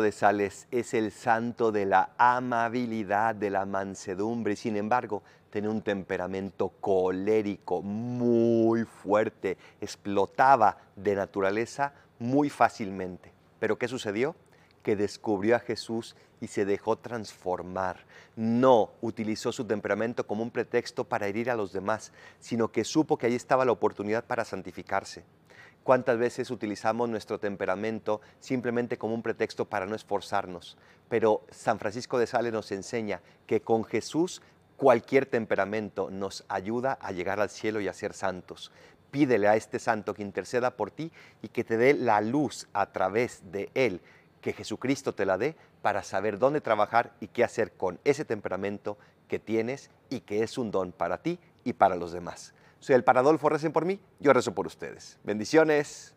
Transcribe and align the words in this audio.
De 0.00 0.12
Sales 0.12 0.66
es 0.70 0.94
el 0.94 1.12
santo 1.12 1.72
de 1.72 1.86
la 1.86 2.10
amabilidad, 2.18 3.34
de 3.34 3.50
la 3.50 3.64
mansedumbre, 3.64 4.54
y 4.54 4.56
sin 4.56 4.76
embargo 4.76 5.22
tenía 5.50 5.70
un 5.70 5.82
temperamento 5.82 6.70
colérico 6.80 7.80
muy 7.82 8.84
fuerte, 8.84 9.56
explotaba 9.80 10.78
de 10.96 11.14
naturaleza 11.14 11.92
muy 12.18 12.50
fácilmente. 12.50 13.32
Pero 13.58 13.78
¿qué 13.78 13.88
sucedió? 13.88 14.34
Que 14.84 14.94
descubrió 14.94 15.56
a 15.56 15.58
Jesús 15.58 16.14
y 16.40 16.46
se 16.46 16.64
dejó 16.64 16.96
transformar. 16.96 18.04
No 18.36 18.90
utilizó 19.00 19.50
su 19.50 19.64
temperamento 19.64 20.26
como 20.28 20.44
un 20.44 20.52
pretexto 20.52 21.02
para 21.02 21.26
herir 21.26 21.50
a 21.50 21.56
los 21.56 21.72
demás, 21.72 22.12
sino 22.38 22.70
que 22.70 22.84
supo 22.84 23.18
que 23.18 23.26
ahí 23.26 23.34
estaba 23.34 23.64
la 23.64 23.72
oportunidad 23.72 24.24
para 24.24 24.44
santificarse. 24.44 25.24
¿Cuántas 25.84 26.16
veces 26.16 26.50
utilizamos 26.50 27.10
nuestro 27.10 27.38
temperamento 27.38 28.22
simplemente 28.40 28.96
como 28.96 29.14
un 29.14 29.22
pretexto 29.22 29.66
para 29.66 29.84
no 29.84 29.94
esforzarnos? 29.94 30.78
Pero 31.10 31.42
San 31.50 31.78
Francisco 31.78 32.18
de 32.18 32.26
Sales 32.26 32.54
nos 32.54 32.72
enseña 32.72 33.20
que 33.46 33.60
con 33.60 33.84
Jesús 33.84 34.40
cualquier 34.76 35.26
temperamento 35.26 36.10
nos 36.10 36.44
ayuda 36.48 36.98
a 37.00 37.12
llegar 37.12 37.38
al 37.38 37.50
cielo 37.50 37.82
y 37.82 37.88
a 37.88 37.92
ser 37.92 38.14
santos. 38.14 38.72
Pídele 39.10 39.46
a 39.46 39.56
este 39.56 39.78
santo 39.78 40.14
que 40.14 40.22
interceda 40.22 40.70
por 40.70 40.90
ti 40.90 41.12
y 41.42 41.48
que 41.48 41.64
te 41.64 41.76
dé 41.76 41.92
la 41.92 42.20
luz 42.22 42.66
a 42.72 42.90
través 42.90 43.42
de 43.52 43.70
él, 43.74 44.00
que 44.44 44.52
Jesucristo 44.52 45.14
te 45.14 45.24
la 45.24 45.38
dé 45.38 45.56
para 45.80 46.02
saber 46.02 46.38
dónde 46.38 46.60
trabajar 46.60 47.14
y 47.18 47.28
qué 47.28 47.42
hacer 47.42 47.72
con 47.72 47.98
ese 48.04 48.26
temperamento 48.26 48.98
que 49.26 49.38
tienes 49.38 49.88
y 50.10 50.20
que 50.20 50.42
es 50.42 50.58
un 50.58 50.70
don 50.70 50.92
para 50.92 51.22
ti 51.22 51.38
y 51.64 51.72
para 51.72 51.96
los 51.96 52.12
demás. 52.12 52.52
Soy 52.78 52.94
el 52.94 53.04
Paradolfo, 53.04 53.48
recen 53.48 53.72
por 53.72 53.86
mí, 53.86 53.98
yo 54.20 54.34
rezo 54.34 54.54
por 54.54 54.66
ustedes. 54.66 55.18
Bendiciones. 55.24 56.14